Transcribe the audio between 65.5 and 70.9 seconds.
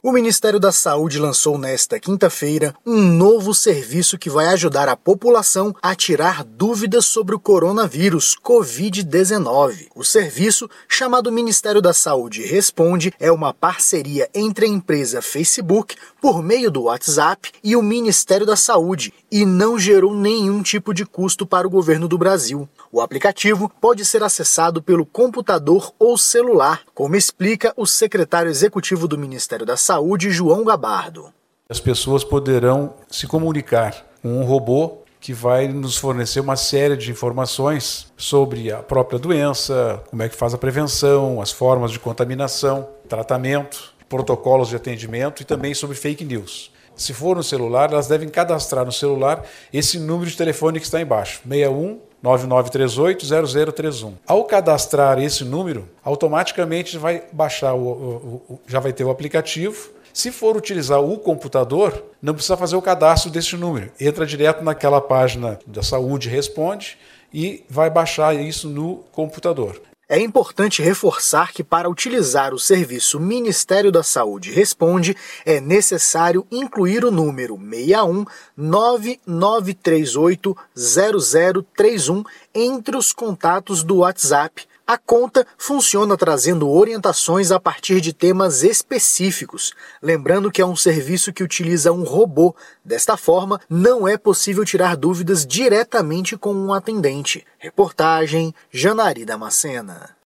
da saúde, responde e vai baixar isso no computador. É importante